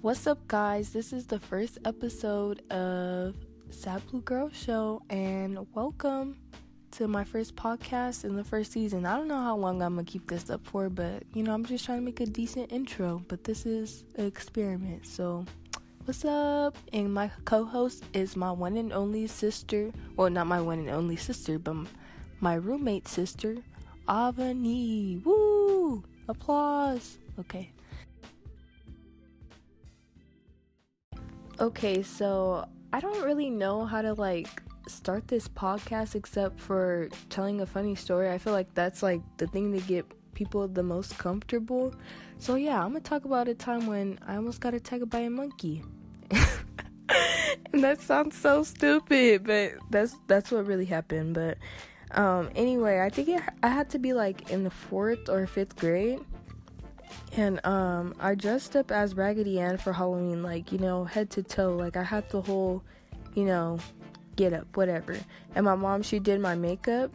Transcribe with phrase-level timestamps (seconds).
[0.00, 0.92] What's up, guys?
[0.92, 3.34] This is the first episode of
[3.70, 6.36] Sad Blue Girl Show, and welcome
[6.92, 9.04] to my first podcast in the first season.
[9.04, 11.64] I don't know how long I'm gonna keep this up for, but you know, I'm
[11.64, 13.20] just trying to make a decent intro.
[13.26, 15.44] But this is an experiment, so
[16.04, 16.76] what's up?
[16.92, 19.90] And my co host is my one and only sister.
[20.14, 21.74] Well, not my one and only sister, but
[22.38, 23.56] my roommate sister,
[24.06, 25.24] Avani.
[25.24, 26.04] Woo!
[26.28, 27.18] Applause.
[27.40, 27.72] Okay.
[31.60, 37.60] Okay, so I don't really know how to like start this podcast except for telling
[37.60, 38.30] a funny story.
[38.30, 41.92] I feel like that's like the thing to get people the most comfortable.
[42.38, 45.30] So yeah, I'm gonna talk about a time when I almost got attacked by a
[45.30, 45.82] monkey.
[46.30, 51.34] and that sounds so stupid, but that's that's what really happened.
[51.34, 51.58] But
[52.12, 55.74] um, anyway, I think it, I had to be like in the fourth or fifth
[55.74, 56.20] grade
[57.36, 61.42] and um I dressed up as Raggedy Ann for Halloween, like, you know, head to
[61.42, 61.74] toe.
[61.76, 62.82] Like I had the whole,
[63.34, 63.78] you know,
[64.36, 65.18] get up, whatever.
[65.54, 67.12] And my mom, she did my makeup.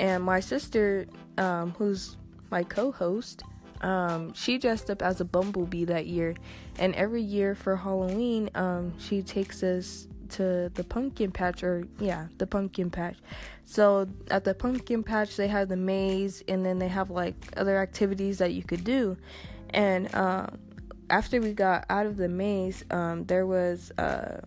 [0.00, 1.06] And my sister,
[1.38, 2.16] um, who's
[2.50, 3.42] my co host,
[3.80, 6.34] um, she dressed up as a bumblebee that year.
[6.78, 12.28] And every year for Halloween, um, she takes us to the pumpkin patch or yeah
[12.38, 13.16] the pumpkin patch.
[13.64, 17.78] So at the pumpkin patch they have the maze and then they have like other
[17.78, 19.16] activities that you could do.
[19.70, 20.58] And um,
[21.10, 24.40] after we got out of the maze um, there was uh,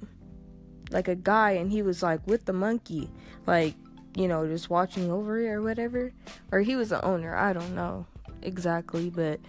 [0.92, 3.10] like a guy and he was like with the monkey
[3.48, 3.76] like
[4.16, 6.12] you know just watching over it or whatever.
[6.52, 8.06] Or he was the owner i don't know
[8.42, 9.40] exactly but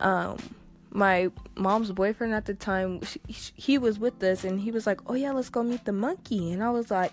[0.00, 0.36] um
[0.92, 3.20] my mom's boyfriend at the time she,
[3.54, 6.52] he was with us and he was like oh yeah let's go meet the monkey.
[6.52, 7.12] And i was like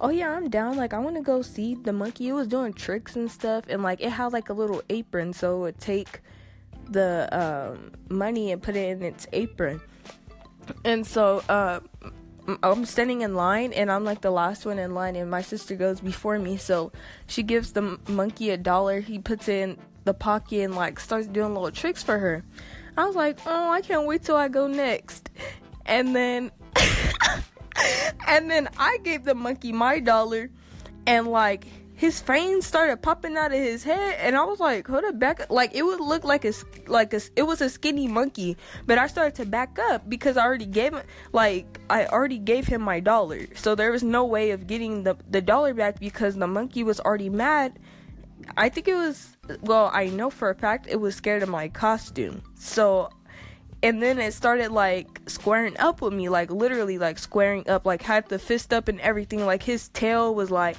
[0.00, 0.76] oh yeah i'm down.
[0.76, 2.28] Like i want to go see the monkey.
[2.28, 5.56] It was doing tricks and stuff and like it had like a little apron so
[5.56, 6.20] it would take
[6.88, 9.80] the um, money and put it in its apron.
[10.84, 11.80] And so uh,
[12.62, 15.74] i'm standing in line and i'm like the last one in line and my sister
[15.74, 16.92] goes before me so
[17.26, 19.00] she gives the monkey a dollar.
[19.00, 22.44] He puts it in the pocket and like starts doing little tricks for her
[22.96, 25.30] I was like, oh, I can't wait till I go next.
[25.84, 26.50] And then,
[28.26, 30.50] and then I gave the monkey my dollar,
[31.06, 35.04] and like his fangs started popping out of his head, and I was like, hold
[35.04, 35.50] up, back.
[35.50, 36.52] Like it would look like a
[36.86, 40.44] like a it was a skinny monkey, but I started to back up because I
[40.44, 41.02] already gave him
[41.32, 45.16] like I already gave him my dollar, so there was no way of getting the
[45.30, 47.78] the dollar back because the monkey was already mad
[48.56, 51.68] I think it was well, I know for a fact it was scared of my
[51.68, 52.42] costume.
[52.54, 53.10] So
[53.82, 58.02] and then it started like squaring up with me, like literally like squaring up, like
[58.02, 59.44] had the fist up and everything.
[59.44, 60.76] Like his tail was like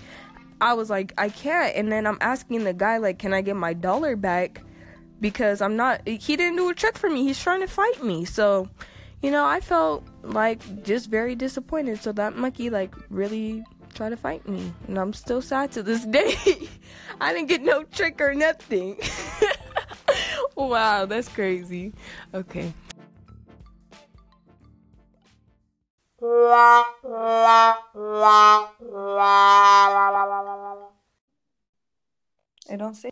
[0.60, 3.56] I was like, I can't and then I'm asking the guy like, Can I get
[3.56, 4.62] my dollar back?
[5.20, 7.24] Because I'm not he didn't do a trick for me.
[7.24, 8.26] He's trying to fight me.
[8.26, 8.70] So,
[9.22, 12.02] you know, I felt like just very disappointed.
[12.02, 13.64] So that monkey like really
[13.98, 14.72] try to fight me.
[14.88, 16.36] And I'm still sad to this day.
[17.20, 19.00] I didn't get no trick or nothing.
[20.56, 21.94] wow, that's crazy.
[22.32, 22.72] Okay.
[32.70, 33.10] I don't say.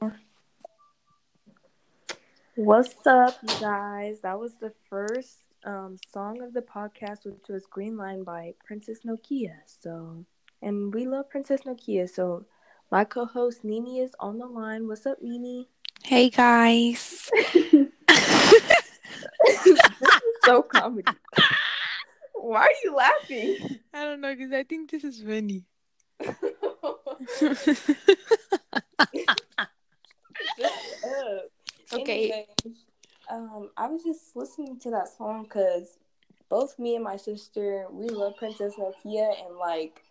[2.56, 4.20] What's up, you guys?
[4.22, 9.00] That was the first um, song of the podcast, which was Green Line by Princess
[9.06, 9.56] Nokia.
[9.66, 10.26] So
[10.66, 12.10] and we love Princess Nokia.
[12.10, 12.46] So
[12.92, 14.88] my co-host Nini is on the line.
[14.88, 15.70] What's up, Nini?
[16.04, 17.30] Hey guys.
[17.54, 17.92] this
[19.68, 19.80] is
[20.44, 21.12] so comedy.
[22.34, 23.80] Why are you laughing?
[23.94, 25.66] I don't know because I think this is funny.
[31.94, 32.32] okay.
[32.32, 32.48] Anyway,
[33.32, 35.98] um, I was just listening to that song because
[36.50, 40.02] both me and my sister we love Princess Nokia and like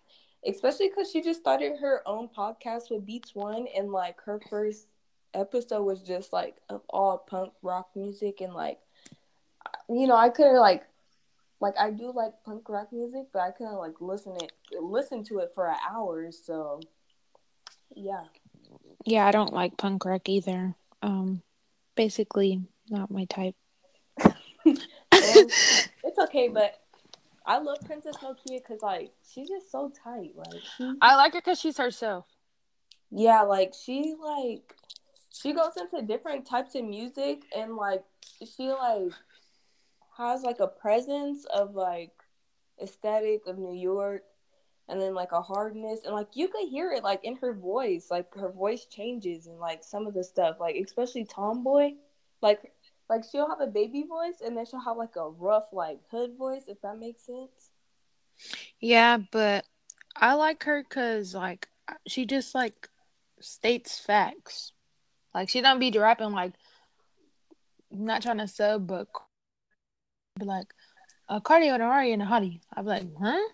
[0.47, 4.87] especially because she just started her own podcast with Beats One, and like her first
[5.33, 8.79] episode was just like of all punk rock music, and like
[9.89, 10.85] you know I couldn't like
[11.61, 15.39] like I do like punk rock music, but I couldn't like listen it listen to
[15.39, 16.31] it for an hour.
[16.31, 16.81] So
[17.95, 18.25] yeah,
[19.05, 20.75] yeah, I don't like punk rock either.
[21.03, 21.43] Um,
[21.95, 23.55] basically not my type.
[24.65, 26.84] it's okay, but
[27.47, 30.33] I love Princess Nokia because like she's just so tight.
[30.37, 32.27] Like she, I like her because she's herself.
[33.11, 34.75] Yeah, like she like
[35.33, 38.05] she goes into different types of music and like
[38.41, 39.13] she like
[40.17, 42.13] has like a presence of like
[42.83, 44.23] aesthetic of New York
[44.89, 48.09] and then like a hardness and like you could hear it like in her voice
[48.11, 51.91] like her voice changes and like some of the stuff like especially tomboy
[52.43, 52.73] like
[53.09, 56.37] like she'll have a baby voice and then she'll have like a rough like hood
[56.39, 57.71] voice if that makes sense.
[58.81, 59.65] Yeah, but
[60.17, 61.69] I like her because like
[62.07, 62.89] she just like
[63.41, 64.73] states facts.
[65.35, 66.53] Like she don't be rapping like
[67.91, 69.09] not trying to sub, but
[70.39, 70.73] be like
[71.29, 72.61] a cardio and Ari and a hottie.
[72.75, 73.49] I'd be like, huh?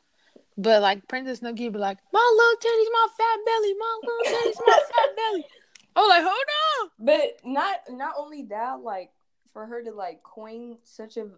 [0.57, 4.61] But like Princess Nokia be like, my little titty's my fat belly, my little titty's
[4.67, 5.45] my fat belly.
[5.97, 6.37] Oh, like hold
[6.83, 6.91] on.
[7.01, 9.11] But not not only that, like
[9.53, 11.29] for her to like coin such a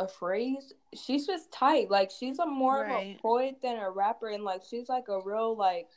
[0.00, 1.90] a phrase, she's just tight.
[1.90, 3.14] Like she's a more Right.
[3.14, 5.88] of a poet than a rapper, and like she's like a real like.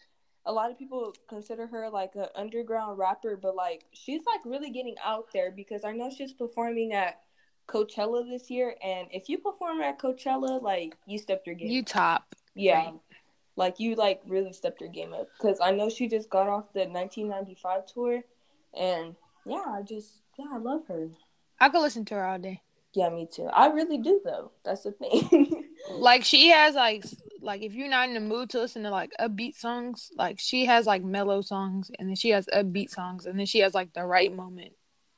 [0.43, 4.71] A lot of people consider her like an underground rapper, but like she's like really
[4.71, 7.19] getting out there because I know she's performing at
[7.67, 11.69] Coachella this year, and if you perform at Coachella, like you stepped your game.
[11.69, 12.33] You top.
[12.55, 12.85] Yeah.
[12.85, 12.93] Right.
[13.55, 16.73] Like you like really stepped your game up because I know she just got off
[16.73, 18.23] the 1995 tour,
[18.75, 19.15] and
[19.45, 21.09] yeah, I just yeah I love her.
[21.61, 22.61] I could listen to her all day.
[22.93, 23.45] Yeah, me too.
[23.45, 24.51] I really do though.
[24.65, 25.67] That's the thing.
[25.89, 27.03] Like she has like
[27.41, 30.65] like if you're not in the mood to listen to like upbeat songs, like she
[30.65, 33.91] has like mellow songs and then she has upbeat songs and then she has like
[33.93, 34.73] the right moment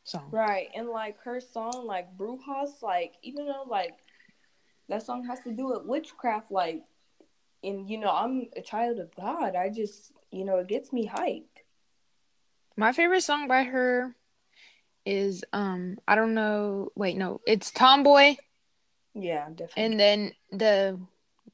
[0.05, 0.29] song.
[0.31, 3.95] right, and like her song like Brujas, like even though like
[4.87, 6.83] that song has to do with witchcraft, like,
[7.61, 9.55] and you know I'm a child of God.
[9.55, 11.43] I just you know it gets me hyped.
[12.77, 14.15] My favorite song by her
[15.05, 18.35] is um I don't know wait no it's Tomboy
[19.13, 19.83] Yeah, definitely.
[19.83, 20.99] and then the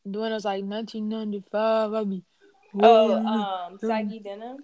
[0.05, 2.23] the one was like 1995 I be
[2.81, 4.57] oh, um, Saggy Denim.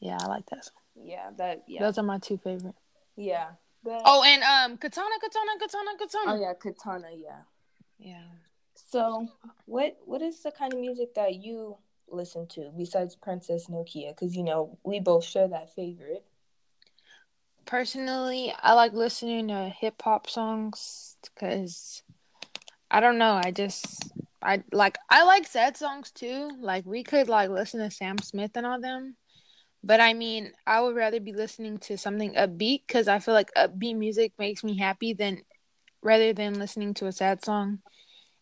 [0.00, 0.74] yeah I like that song.
[0.94, 2.74] Yeah, that yeah Those are my two favorite.
[3.16, 3.50] yeah.
[3.84, 6.32] But, Oh and um Katana Katana Katana Katana.
[6.32, 7.08] oh yeah, Katana.
[7.16, 7.42] Yeah.
[7.98, 8.22] yeah.
[8.74, 9.26] So,
[9.66, 11.76] what what is the kind of music that you
[12.08, 14.10] listen to besides Princess Nokia?
[14.14, 16.24] Because you know we both share that favorite.
[17.66, 22.02] Personally, I like listening to hip hop songs because
[22.90, 23.40] I don't know.
[23.42, 24.12] I just
[24.42, 26.50] I like I like sad songs too.
[26.60, 29.16] Like we could like listen to Sam Smith and all them,
[29.82, 33.50] but I mean I would rather be listening to something upbeat because I feel like
[33.54, 35.42] upbeat music makes me happy than
[36.02, 37.78] rather than listening to a sad song.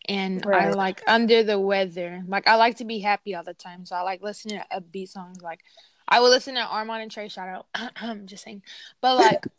[0.09, 2.23] And I like under the weather.
[2.27, 5.09] Like I like to be happy all the time, so I like listening to upbeat
[5.09, 5.41] songs.
[5.41, 5.61] Like
[6.11, 7.27] I would listen to Armand and Trey.
[7.29, 7.65] Shout out,
[7.95, 8.61] I'm just saying.
[9.01, 9.43] But like.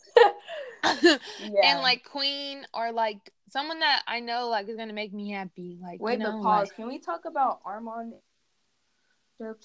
[1.41, 1.61] Yeah.
[1.65, 5.79] and like Queen or like someone that I know like is gonna make me happy.
[5.81, 6.69] Like wait, you know, but pause.
[6.69, 8.15] like- Can we talk about Armand?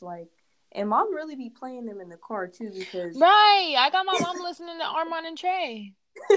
[0.01, 0.27] Like,
[0.71, 3.75] and mom really be playing them in the car too because right.
[3.77, 5.93] I got my mom listening to Armand and Trey.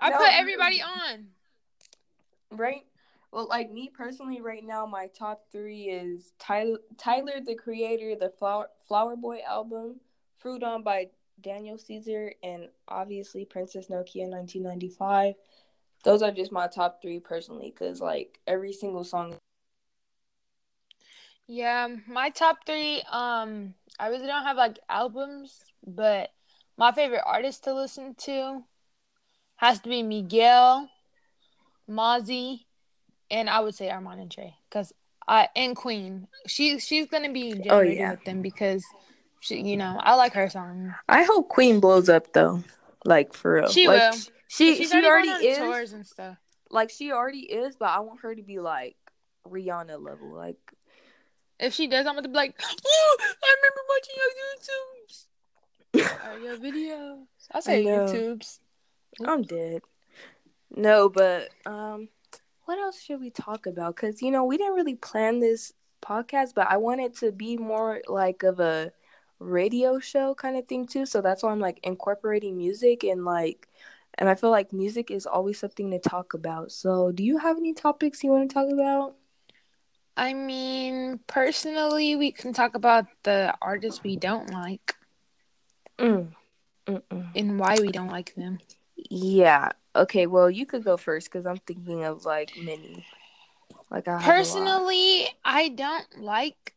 [0.00, 1.26] I No, put everybody on.
[2.50, 2.84] right.
[3.32, 8.28] Well, like me personally, right now, my top three is Tyler, Tyler the Creator, the
[8.28, 10.00] Flower Flower Boy album,
[10.38, 11.08] Freudian by
[11.40, 15.34] Daniel Caesar, and obviously Princess Nokia 1995.
[16.04, 19.34] Those are just my top three personally, because like every single song.
[21.46, 23.02] Yeah, my top three.
[23.10, 26.28] Um, I really don't have like albums, but
[26.76, 28.64] my favorite artist to listen to
[29.56, 30.90] has to be Miguel,
[31.88, 32.66] Mozzy,
[33.32, 34.92] and I would say Armand and Trey, because
[35.26, 36.28] I and Queen.
[36.46, 38.12] She she's gonna be Oh, yeah.
[38.12, 38.84] with them because
[39.40, 40.94] she, you know, I like her song.
[41.08, 42.62] I hope Queen blows up though,
[43.04, 43.68] like for real.
[43.68, 44.18] She like, will.
[44.48, 45.58] She She's she already, already, is.
[45.58, 46.36] tours and stuff.
[46.70, 48.96] Like she already is, but I want her to be like
[49.48, 50.28] Rihanna level.
[50.28, 50.58] Like
[51.58, 56.56] If she does, I'm gonna be like, oh, I remember watching your YouTubes or your
[56.58, 57.24] videos.
[57.50, 57.84] I say.
[57.84, 58.58] YouTubes.
[59.24, 59.82] I'm dead.
[60.74, 62.08] No, but um,
[62.72, 63.96] what else should we talk about?
[63.96, 67.58] Because you know we didn't really plan this podcast, but I want it to be
[67.58, 68.92] more like of a
[69.38, 71.04] radio show kind of thing too.
[71.04, 73.68] So that's why I'm like incorporating music and like,
[74.14, 76.72] and I feel like music is always something to talk about.
[76.72, 79.16] So do you have any topics you want to talk about?
[80.16, 84.94] I mean, personally, we can talk about the artists we don't like
[85.98, 86.34] Mm.
[86.86, 87.36] Mm-mm.
[87.36, 88.58] and why we don't like them.
[88.96, 89.72] Yeah.
[89.94, 90.26] Okay.
[90.26, 93.04] Well, you could go first because I'm thinking of like many.
[93.90, 94.36] Like I have a lot.
[94.36, 96.74] Personally, I don't like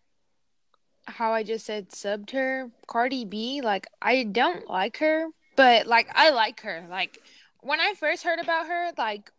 [1.07, 3.61] how I just said subbed her, Cardi B.
[3.61, 6.85] Like, I don't like her, but like, I like her.
[6.89, 7.19] Like,
[7.61, 9.31] when I first heard about her, like,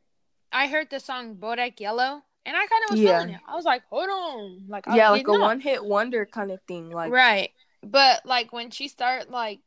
[0.53, 3.19] I heard the song Bodak Yellow, and I kind of was Yeah.
[3.19, 3.41] feeling it.
[3.49, 6.61] I was like, hold on, like, I yeah, like a one hit wonder kind of
[6.63, 6.91] thing.
[6.91, 7.51] Like right.
[7.83, 9.61] But like when she start like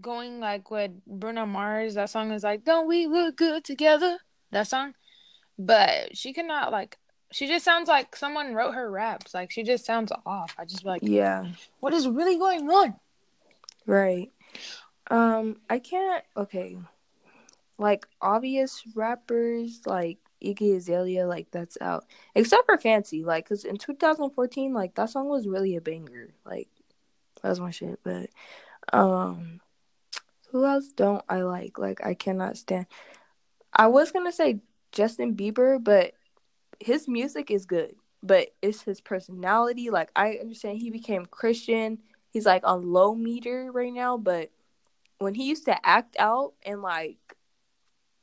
[0.00, 4.18] going like with Bruno Mars, that song is like, "Don't we look good together?"
[4.50, 4.94] That song,
[5.58, 6.98] but she cannot like.
[7.32, 9.34] She just sounds like someone wrote her raps.
[9.34, 10.56] Like she just sounds off.
[10.58, 11.46] I just be like, yeah,
[11.78, 12.96] what is really going on?
[13.86, 14.30] right.
[15.10, 16.24] Um, I can't.
[16.36, 16.76] Okay,
[17.78, 22.04] like obvious rappers like Iggy Azalea, like that's out.
[22.34, 26.28] Except for Fancy, like because in 2014, like that song was really a banger.
[26.44, 26.68] Like
[27.42, 28.00] that was my shit.
[28.02, 28.30] But
[28.92, 29.60] um,
[30.50, 31.78] who else don't I like?
[31.78, 32.86] Like I cannot stand.
[33.72, 34.60] I was gonna say
[34.92, 36.12] Justin Bieber, but
[36.80, 37.94] his music is good.
[38.22, 39.90] But it's his personality.
[39.90, 41.98] Like I understand he became Christian.
[42.30, 44.50] He's like on low meter right now, but
[45.18, 47.18] when he used to act out and like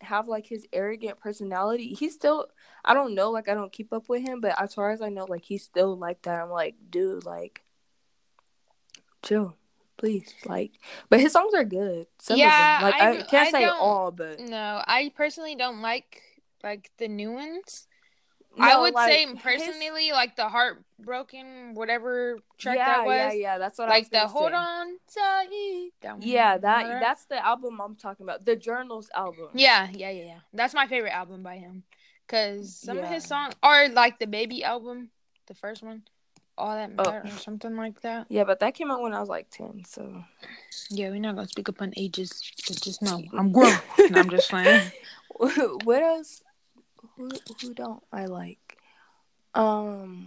[0.01, 2.47] have like his arrogant personality, he's still
[2.85, 5.09] I don't know, like I don't keep up with him, but as far as I
[5.09, 6.41] know, like he's still like that.
[6.41, 7.63] I'm like, dude, like
[9.23, 9.55] chill.
[9.97, 10.71] Please, like,
[11.09, 12.07] but his songs are good.
[12.19, 12.91] Some Yeah, of them.
[12.91, 16.21] like I- I, can't I say all, but No, I personally don't like
[16.63, 17.87] like the new ones.
[18.59, 23.31] I would like, say his- personally, like the heartbroken whatever track yeah, that was, yeah,
[23.33, 23.57] yeah.
[23.57, 24.57] That's what I like was the hold say.
[24.57, 25.91] on tight.
[26.01, 26.21] That.
[26.21, 28.45] Yeah, that that's the album I'm talking about.
[28.45, 29.49] The Journals album.
[29.53, 30.39] Yeah, yeah, yeah, yeah.
[30.53, 31.83] That's my favorite album by him.
[32.27, 35.11] Cause some of his songs, are like the baby album,
[35.47, 36.03] the first one,
[36.57, 37.11] all that Oh.
[37.11, 38.25] or something like that.
[38.29, 40.23] Yeah, but that came out when I was like ten, so
[40.89, 43.73] Yeah, we're not gonna speak upon ages, but just know I'm grown.
[44.09, 44.91] No, I'm just saying.
[45.37, 46.43] what else?
[47.15, 47.29] Who
[47.61, 48.77] who don't I like?
[49.53, 50.25] Um,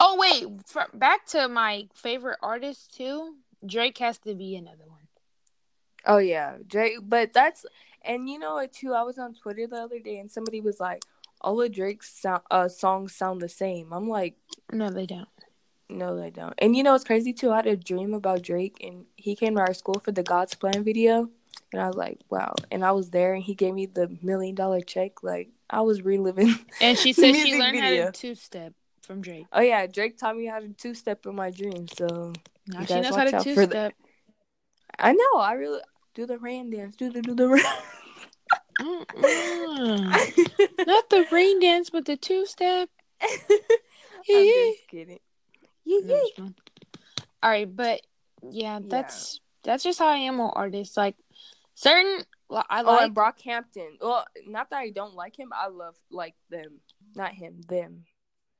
[0.00, 3.34] Oh wait, for, back to my favorite artist too.
[3.66, 5.08] Drake has to be another one.
[6.06, 6.98] oh yeah, Drake.
[7.02, 7.66] But that's
[8.04, 8.94] and you know what too.
[8.94, 11.02] I was on Twitter the other day and somebody was like,
[11.40, 13.92] all of Drake's sound, uh, songs sound the same.
[13.92, 14.36] I'm like,
[14.72, 15.28] No, they don't.
[15.88, 16.54] no, they don't.
[16.58, 17.50] And you know what's crazy too?
[17.52, 20.54] I had a dream about Drake and he came to our school for the God's
[20.54, 21.28] Plan video.
[21.72, 22.54] And I was like, wow.
[22.70, 25.22] And I was there and he gave me the million dollar check.
[25.22, 26.54] Like, I was reliving.
[26.80, 28.04] And she said she learned video.
[28.06, 29.46] how to two step from Drake.
[29.52, 29.86] Oh, yeah.
[29.86, 31.92] Drake taught me how to two step in my dreams.
[31.96, 32.32] So
[32.66, 33.94] Now she knows how to two for the- step.
[34.98, 35.38] I know.
[35.38, 35.80] I really
[36.14, 36.96] do the rain dance.
[36.96, 37.62] Do the, do the rain.
[40.86, 42.88] Not the rain dance, but the two step.
[43.22, 43.28] I'm
[44.28, 45.18] just kidding.
[45.84, 45.98] Yeah,
[46.36, 46.44] yeah.
[47.42, 48.00] All right, but
[48.42, 48.80] yeah, Yeah.
[48.88, 50.96] that's that's just how I am with artists.
[50.96, 51.16] Like
[51.74, 53.06] certain, I Oh, like.
[53.06, 53.96] and Brockhampton.
[54.00, 55.50] Well, not that I don't like him.
[55.54, 56.80] I love like them.
[57.14, 57.60] Not him.
[57.68, 58.04] Them.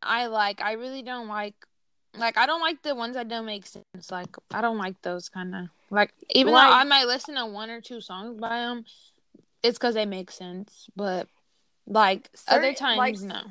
[0.03, 0.61] I like.
[0.61, 1.55] I really don't like.
[2.17, 4.11] Like I don't like the ones that don't make sense.
[4.11, 6.13] Like I don't like those kind of like.
[6.31, 8.85] Even Like- though I might listen to one or two songs by them,
[9.63, 10.89] it's because they make sense.
[10.97, 11.29] But
[11.87, 13.43] like other Certain- like, times, no.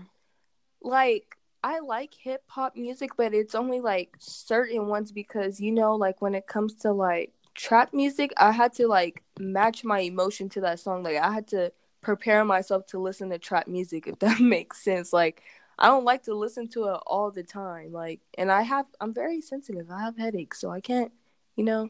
[0.82, 5.96] like I like hip hop music, but it's only like certain ones because you know,
[5.96, 10.50] like when it comes to like trap music, I had to like match my emotion
[10.50, 11.04] to that song.
[11.04, 11.72] Like I had to
[12.02, 15.12] prepare myself to listen to trap music, if that makes sense.
[15.12, 15.42] Like
[15.80, 17.92] I don't like to listen to it all the time.
[17.92, 19.92] Like, and I have, I'm very sensitive.
[19.92, 21.12] I have headaches, so I can't,
[21.56, 21.90] you know,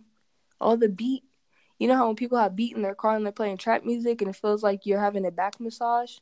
[0.60, 1.24] all the beat.
[1.80, 4.22] You know how when people have beat in their car and they're playing trap music
[4.22, 6.18] and it feels like you're having a back massage?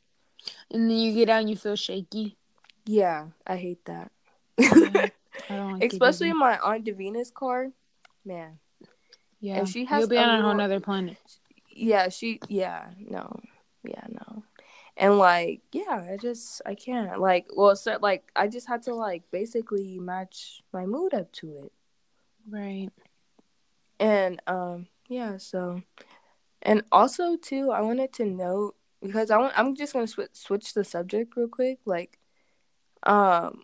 [0.70, 2.36] And then you get out and you feel shaky.
[2.84, 4.12] Yeah, I hate that.
[4.58, 5.10] I
[5.50, 7.70] like Especially in my aunt Davina's car,
[8.24, 8.58] man.
[9.40, 9.56] yeah.
[9.58, 11.16] and she has You'll be on a whole nother planet.
[11.70, 12.40] Yeah, she.
[12.48, 13.40] Yeah, no,
[13.82, 14.42] yeah, no.
[14.96, 17.48] And like, yeah, I just I can't like.
[17.54, 21.72] Well, so like I just had to like basically match my mood up to it,
[22.48, 22.88] Right.
[24.00, 25.36] and um, yeah.
[25.38, 25.82] So,
[26.62, 29.58] and also too, I wanted to note because I want.
[29.58, 31.78] I'm just gonna sw- switch the subject real quick.
[31.84, 32.18] Like,
[33.04, 33.62] um,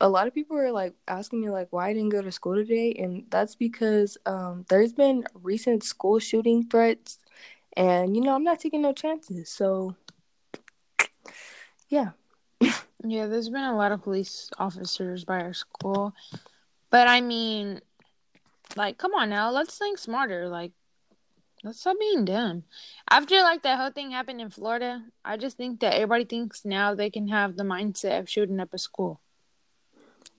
[0.00, 2.54] a lot of people are like asking me like why I didn't go to school
[2.56, 7.18] today, and that's because um there's been recent school shooting threats,
[7.76, 9.50] and you know I'm not taking no chances.
[9.50, 9.96] So
[11.88, 12.10] yeah,
[13.04, 16.14] Yeah, there's been a lot of police officers by our school.
[16.90, 17.80] But I mean,
[18.76, 20.48] like, come on now, let's think smarter.
[20.48, 20.72] Like,
[21.64, 22.64] let's stop being dumb.
[23.10, 26.94] After like that whole thing happened in Florida, I just think that everybody thinks now
[26.94, 29.20] they can have the mindset of shooting up a school.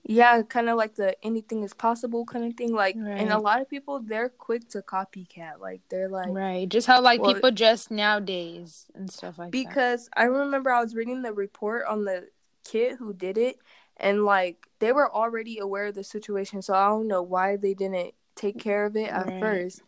[0.06, 2.74] yeah, kind of like the anything is possible kind of thing.
[2.74, 5.60] Like, and a lot of people they're quick to copycat.
[5.60, 6.28] Like they're like.
[6.28, 6.68] Right.
[6.68, 9.52] Just how like Well- people dress nowadays and stuff like that.
[9.52, 12.28] because I remember I was reading the report on the
[12.64, 13.56] kid who did it,
[13.96, 17.72] and like they were already aware of the situation, so I don't know why they
[17.72, 19.40] didn't take care of it at Right.
[19.40, 19.82] first.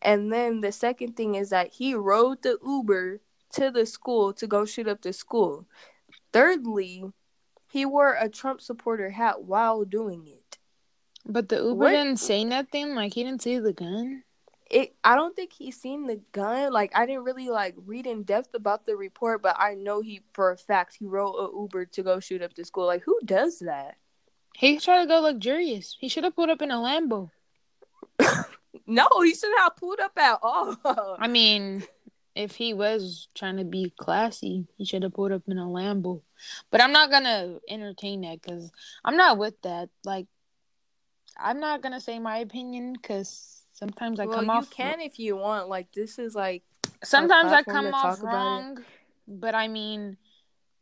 [0.00, 4.46] And then the second thing is that he rode the Uber to the school to
[4.46, 5.66] go shoot up the school.
[6.32, 7.04] Thirdly,
[7.70, 10.58] he wore a Trump supporter hat while doing it.
[11.24, 12.94] But the Uber What- didn't say nothing.
[12.94, 14.24] Like he didn't see the gun.
[14.70, 16.72] It I don't think he seen the gun.
[16.72, 20.22] Like I didn't really like read in depth about the report, but I know he
[20.32, 22.86] for a fact he rode a Uber to go shoot up the school.
[22.86, 23.98] Like who does that?
[24.56, 25.96] He tried to go luxurious.
[26.00, 27.30] He should have pulled up in a Lambo.
[28.86, 30.76] No, he shouldn't have pulled up at all.
[31.18, 31.84] I mean,
[32.34, 36.22] if he was trying to be classy, he should have pulled up in a Lambo.
[36.70, 38.70] But I'm not gonna entertain that because
[39.04, 39.90] I'm not with that.
[40.04, 40.26] Like,
[41.36, 44.68] I'm not gonna say my opinion because sometimes I well, come you off.
[44.70, 45.68] You can if you want.
[45.68, 46.62] Like this is like
[47.04, 48.34] sometimes I come off talk about it.
[48.34, 48.84] wrong,
[49.28, 50.16] but I mean,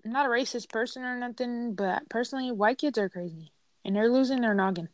[0.04, 1.74] I'm not a racist person or nothing.
[1.74, 3.52] But personally, white kids are crazy
[3.84, 4.88] and they're losing their noggin.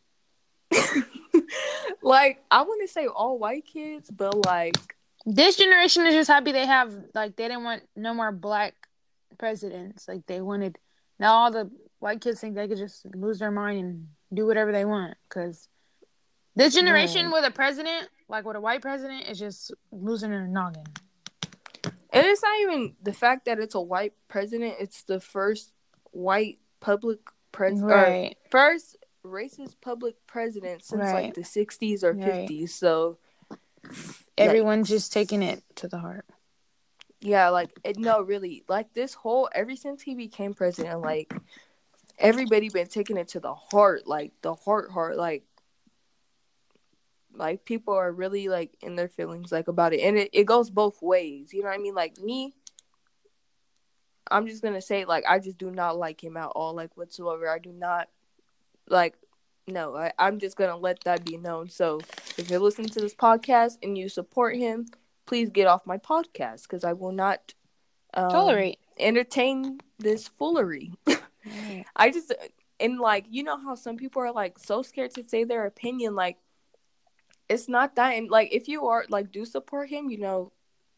[2.06, 4.76] Like I wouldn't say all white kids, but like
[5.26, 8.74] This generation is just happy they have like they didn't want no more black
[9.38, 10.06] presidents.
[10.08, 10.78] Like they wanted
[11.18, 14.70] now all the white kids think they could just lose their mind and do whatever
[14.72, 15.68] they want because
[16.54, 17.32] this generation Right.
[17.34, 20.84] with a president like with a white president is just losing their noggin.
[22.12, 25.72] and it's not even the fact that it's a white president, it's the first
[26.12, 27.18] white public
[27.52, 28.36] president Right.
[28.50, 28.96] first
[29.26, 31.26] racist public president since Right.
[31.26, 32.48] like the 60s or Right.
[32.48, 32.74] 50s.
[32.74, 33.18] So
[34.38, 34.90] Everyone's Yikes.
[34.90, 36.24] just taking it to the heart.
[37.20, 41.32] yeah, like it, no, really, like this whole ever since he became president, like
[42.18, 45.44] everybody been taking it to the heart, like the heart, heart, like
[47.34, 50.70] like people are really like in their feelings like about it, and it, it goes
[50.70, 51.52] both ways.
[51.52, 51.94] You know what I mean?
[51.94, 52.54] Like me,
[54.30, 57.48] I'm just gonna say like I just do not like him at all, like whatsoever.
[57.48, 58.08] I do not
[58.88, 59.14] like.
[59.68, 61.68] No, I, I'm just gonna let that be known.
[61.68, 61.98] So
[62.38, 64.86] if you're listening to this podcast and you support him,
[65.26, 67.52] please get off my podcast because I will not
[68.14, 68.78] um, Tolerate.
[68.98, 70.92] entertain this foolery.
[71.96, 72.32] I just
[72.80, 76.14] and like you know how some people are like so scared to say their opinion.
[76.14, 76.38] Like
[77.48, 80.52] it's not that, and like if you are like do support him, you know,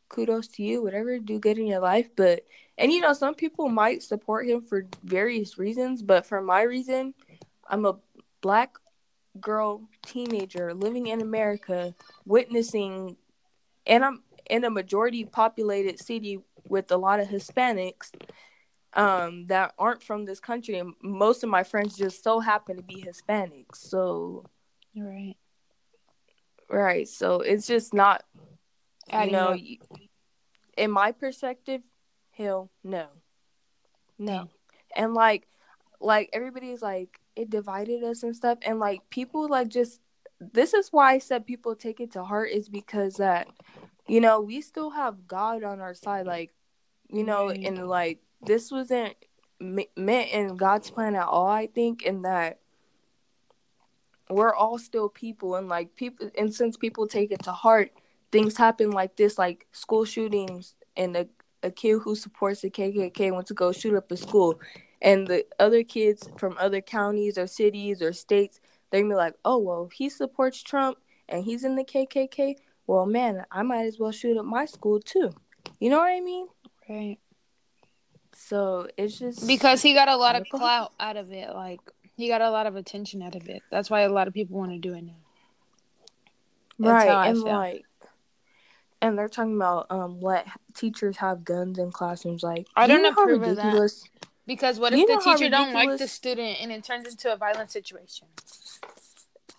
[0.09, 0.83] kudos to you.
[0.83, 2.09] Whatever, do good in your life.
[2.17, 2.45] But
[2.77, 7.15] and you know some people might support him for various reasons, but for my reason,
[7.69, 7.97] I'm a
[8.41, 8.77] black
[9.41, 11.95] girl teenager living in America,
[12.25, 13.17] witnessing,
[13.87, 18.11] and I'm in a majority populated city with a lot of Hispanics
[18.95, 22.83] um that aren't from this country and most of my friends just so happen to
[22.83, 23.77] be Hispanics.
[23.77, 24.45] So
[24.97, 25.37] Right.
[26.71, 28.25] right, so it's just not
[29.11, 29.79] Adding you know y-
[30.77, 31.83] in my perspective,
[32.31, 33.09] hell no.
[34.19, 34.49] No.
[34.97, 35.47] And like
[36.01, 40.01] like everybody's like it divided us and stuff and like people like just
[40.41, 43.49] this is why I said people take it to heart is because that
[44.09, 46.53] you know, we still have God on our side like
[47.09, 49.15] you know and like this wasn't
[49.61, 52.59] meant in God's plan at all I think and that
[54.31, 57.93] we're all still people and like people and since people take it to heart
[58.31, 61.27] things happen like this like school shootings and a,
[61.63, 64.61] a kid who supports the kkk went to go shoot up a school
[65.01, 69.35] and the other kids from other counties or cities or states they're gonna be like
[69.45, 72.57] oh well he supports trump and he's in the kkk
[72.87, 75.31] well man i might as well shoot up my school too
[75.79, 76.47] you know what i mean
[76.89, 77.19] Right.
[78.35, 81.51] so it's just Because he got a lot of clout out of it.
[81.55, 81.81] Like
[82.17, 83.63] he got a lot of attention out of it.
[83.71, 85.13] That's why a lot of people want to do it now.
[86.79, 87.47] That's right and feel.
[87.53, 87.85] like
[89.03, 92.99] and they're talking about um let teachers have guns in classrooms like I do you
[92.99, 93.91] don't know how approve of that.
[94.49, 97.37] Because what You if the teacher don't like the student and it turns into a
[97.37, 98.27] violent situation?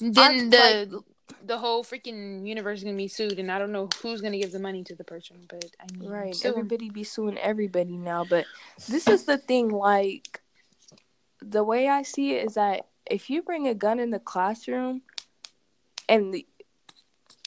[0.01, 1.03] I'm Then the
[1.45, 4.51] the whole freaking universe is gonna be sued, and I don't know who's gonna give
[4.51, 5.37] the money to the person.
[5.47, 8.45] But I mean, right sue everybody be suing everybody now but
[8.87, 10.41] this is the thing like
[11.41, 15.01] the way i see it is that if you bring a gun in the classroom
[16.07, 16.45] and the,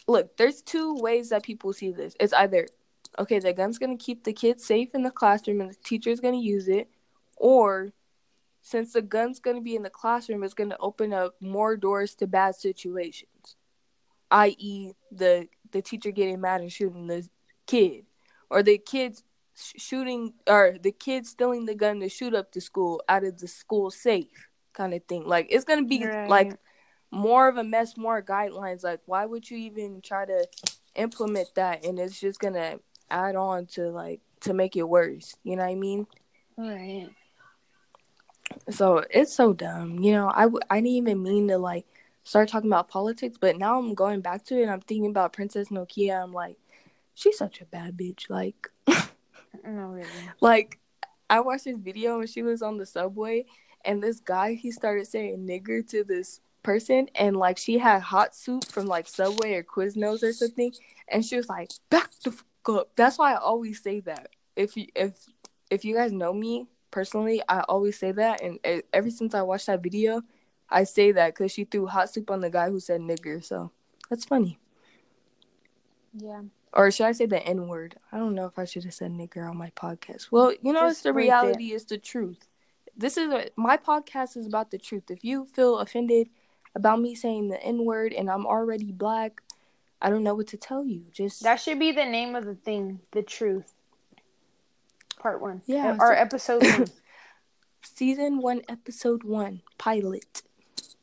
[0.06, 2.66] look there's two ways that people see this it's either
[3.18, 6.20] okay the gun's going to keep the kids safe in the classroom and the teacher's
[6.20, 6.88] going to use it
[7.36, 7.92] or
[8.62, 11.76] since the gun's going to be in the classroom it's going to open up more
[11.76, 13.56] doors to bad situations
[14.30, 14.92] i.e.
[15.10, 17.28] the the teacher getting mad and shooting the
[17.66, 18.04] kid
[18.50, 19.22] or the kids
[19.54, 23.38] sh- shooting or the kids stealing the gun to shoot up the school out of
[23.38, 26.28] the school safe kind of thing like it's gonna be Right.
[26.28, 26.56] like
[27.10, 30.46] more of a mess more guidelines like why would you even try to
[30.94, 32.78] implement that and it's just gonna
[33.10, 36.06] add on to like to make it worse you know what i mean
[36.56, 37.08] Right.
[38.70, 41.86] So it's so dumb you know i, w- I didn't even mean to like
[42.24, 45.32] start talking about politics but now i'm going back to it and i'm thinking about
[45.32, 46.56] princess nokia i'm like
[47.14, 48.68] she's such a bad bitch like
[49.64, 50.08] No, really.
[50.40, 50.78] Like,
[51.30, 53.46] I watched this video when she was on the subway,
[53.84, 58.34] and this guy he started saying nigger to this person, and like she had hot
[58.34, 60.72] soup from like Subway or Quiznos or something,
[61.08, 64.28] and she was like, "Back the fuck up." That's why I always say that.
[64.56, 65.14] If you if
[65.70, 68.60] if you guys know me personally, I always say that, and
[68.92, 70.22] ever since I watched that video,
[70.70, 73.42] I say that because she threw hot soup on the guy who said nigger.
[73.44, 73.72] So
[74.08, 74.58] that's funny.
[76.14, 76.42] Yeah.
[76.74, 77.96] or should I say the N word?
[78.12, 80.28] I don't know if I should have said nigger on my podcast.
[80.30, 81.16] Well, you know, Just it's the bleep it.
[81.16, 82.46] reality, it's the truth.
[82.96, 85.10] This is a, my podcast is about the truth.
[85.10, 86.28] If you feel offended
[86.74, 89.40] about me saying the N word and I'm already black,
[90.02, 91.04] I don't know what to tell you.
[91.12, 93.00] Just That should be the name of the thing.
[93.12, 93.72] The truth.
[95.22, 95.62] Part one.
[95.66, 96.86] Yeah, Or so- episode one.
[97.82, 100.42] season one, episode one, pilot.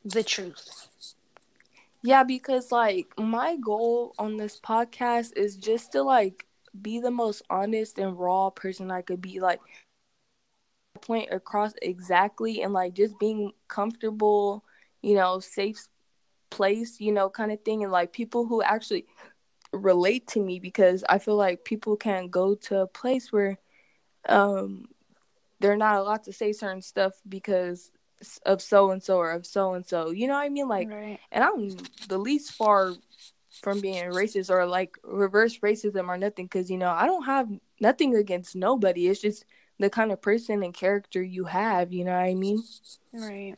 [0.03, 0.87] the truth.
[2.01, 6.45] Yeah, because like my goal on this podcast is just to like
[6.81, 9.39] be the most honest and raw person I could be.
[9.39, 9.59] Like
[11.01, 14.63] point across exactly and like just being comfortable,
[15.01, 15.87] you know, safe
[16.49, 17.83] place, you know, kind of thing.
[17.83, 19.05] And like people who actually
[19.71, 23.57] relate to me because I feel like people can't go to a place where
[24.27, 24.87] um
[25.59, 27.91] they're not allowed to say certain stuff because
[28.45, 30.11] of so and so or of so and so.
[30.11, 30.67] You know what I mean?
[30.67, 31.19] Like right.
[31.31, 31.69] and I'm
[32.07, 32.93] the least far
[33.61, 37.49] from being racist or like reverse racism or nothing because you know I don't have
[37.79, 39.07] nothing against nobody.
[39.07, 39.45] It's just
[39.79, 41.93] the kind of person and character you have.
[41.93, 42.63] You know what I mean?
[43.13, 43.55] Right.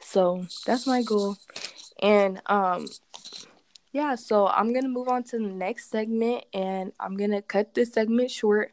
[0.00, 1.36] So that's my goal,
[2.02, 2.86] and um,
[3.92, 4.14] yeah.
[4.14, 8.30] So I'm gonna move on to the next segment, and I'm gonna cut this segment
[8.30, 8.72] short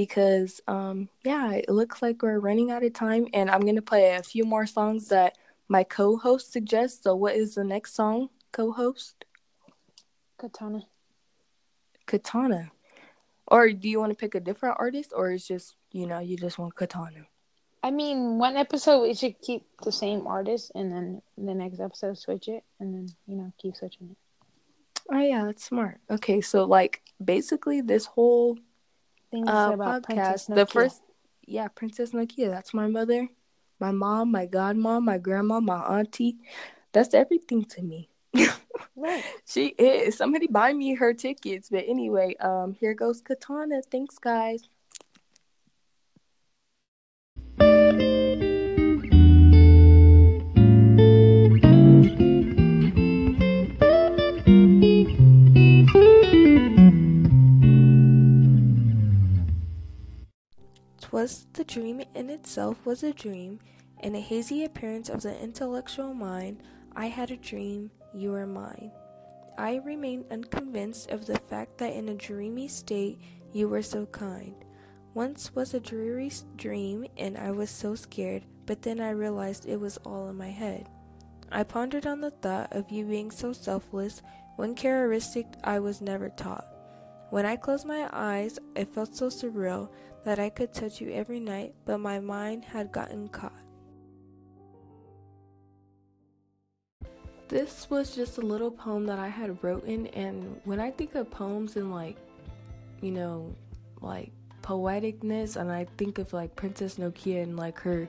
[0.00, 4.14] because um, yeah, it looks like we're running out of time, and I'm gonna play
[4.14, 5.36] a few more songs that
[5.68, 7.02] my co-host suggests.
[7.02, 9.26] So what is the next song, co-host?
[10.38, 10.86] Katana.
[12.06, 12.70] Katana.
[13.46, 16.38] Or do you want to pick a different artist, or is just you know you
[16.38, 17.26] just want Katana?
[17.82, 22.16] I mean, one episode we should keep the same artist, and then the next episode
[22.16, 24.16] switch it, and then you know keep switching it.
[25.12, 26.00] Oh yeah, that's smart.
[26.10, 28.56] Okay, so like basically this whole
[29.30, 31.02] Things uh, about Princess podcast, the first,
[31.46, 32.50] yeah, Princess Nokia.
[32.50, 33.28] That's my mother,
[33.78, 36.38] my mom, my godmom, my grandma, my auntie.
[36.92, 38.08] That's everything to me.
[38.96, 39.24] Right.
[39.46, 40.16] She is.
[40.16, 41.70] Somebody buy me her tickets.
[41.70, 43.80] But anyway, um, here goes Katana.
[43.90, 44.68] Thanks, guys.
[61.10, 63.58] Twas the dream in itself was a dream,
[64.04, 66.62] in a hazy appearance of the intellectual mind.
[66.94, 68.92] I had a dream, you were mine.
[69.58, 73.18] I remained unconvinced of the fact that in a dreamy state
[73.52, 74.54] you were so kind.
[75.12, 79.80] Once was a dreary dream, and I was so scared, but then I realized it
[79.80, 80.88] was all in my head.
[81.50, 84.22] I pondered on the thought of you being so selfless,
[84.54, 86.68] one characteristic I was never taught.
[87.30, 89.90] When I closed my eyes, it felt so surreal
[90.24, 93.52] that I could touch you every night, but my mind had gotten caught.
[97.48, 101.30] This was just a little poem that I had written, and when I think of
[101.30, 102.16] poems and like,
[103.00, 103.52] you know,
[104.00, 104.30] like
[104.62, 108.08] poeticness, and I think of like Princess Nokia and like her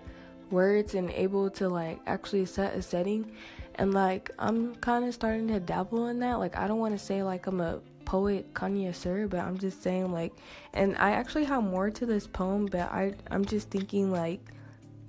[0.52, 3.32] words and able to like actually set a setting,
[3.76, 6.36] and like I'm kind of starting to dabble in that.
[6.38, 10.12] Like, I don't want to say like I'm a poet connoisseur, but I'm just saying
[10.12, 10.34] like,
[10.74, 14.42] and I actually have more to this poem, but I I'm just thinking like,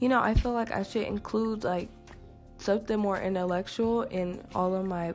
[0.00, 1.88] you know, I feel like I should include like
[2.58, 5.14] something more intellectual in all of my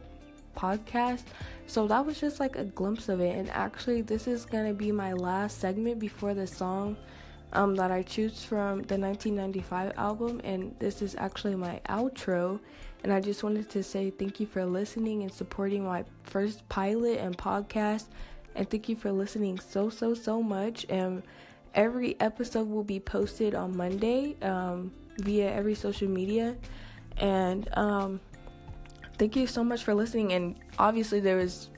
[0.56, 1.24] podcasts.
[1.68, 3.36] So that was just like a glimpse of it.
[3.36, 6.98] And actually, this is gonna be my last segment before the song
[7.54, 10.42] um, that I choose from the 1995 album.
[10.44, 12.60] And this is actually my outro.
[13.04, 17.20] And I just wanted to say thank you for listening and supporting my first pilot
[17.20, 18.06] and podcast.
[18.56, 20.86] And thank you for listening so, so, so much.
[20.90, 21.24] And
[21.74, 26.56] every episode will be posted on Monday um, via every social media.
[27.18, 28.20] And um,
[29.18, 30.34] thank you so much for listening.
[30.34, 31.70] And obviously, there was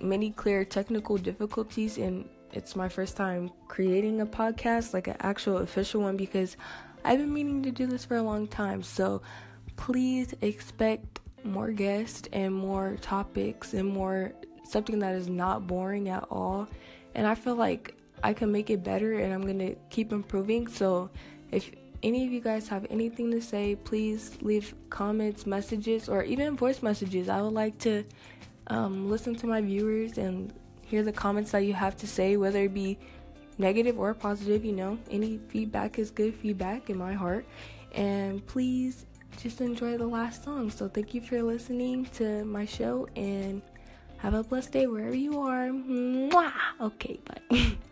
[0.00, 5.58] many clear technical difficulties, and it's my first time creating a podcast, like an actual
[5.58, 6.56] official one, because
[7.04, 8.82] I've been meaning to do this for a long time.
[8.82, 9.22] So
[9.78, 14.32] please expect more guests and more topics and more
[14.64, 16.68] something that is not boring at all.
[17.14, 20.66] And I feel like I can make it better, and I'm gonna keep improving.
[20.66, 21.08] So
[21.52, 21.70] if
[22.02, 26.82] any of you guys have anything to say, please leave comments, messages, or even voice
[26.82, 27.28] messages.
[27.28, 28.04] I would like to
[28.66, 32.64] um, listen to my viewers and hear the comments that you have to say, whether
[32.64, 32.98] it be
[33.58, 34.64] negative or positive.
[34.64, 37.46] You know, any feedback is good feedback in my heart.
[37.94, 39.06] And please
[39.38, 40.70] just enjoy the last song.
[40.70, 43.62] So, thank you for listening to my show and
[44.18, 45.68] have a blessed day wherever you are.
[45.68, 46.52] Mwah!
[46.80, 47.72] Okay, bye.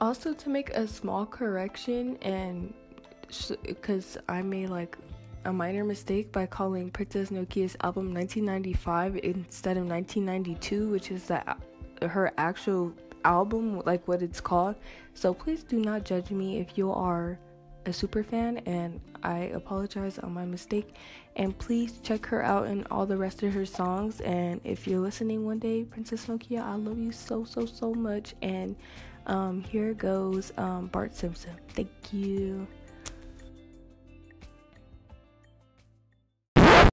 [0.00, 2.74] also to make a small correction and
[3.62, 4.96] because I made like
[5.44, 11.42] a minor mistake by calling Princess Nokia's album 1995 instead of 1992, which is the
[12.02, 12.92] her actual
[13.24, 14.76] album, like what it's called.
[15.14, 17.38] So please do not judge me if you are
[17.86, 20.94] a super fan, and I apologize on my mistake.
[21.36, 24.20] And please check her out and all the rest of her songs.
[24.20, 28.34] And if you're listening one day, Princess Nokia, I love you so so so much.
[28.42, 28.76] And
[29.26, 31.52] um, here goes um, Bart Simpson.
[31.70, 32.66] Thank you.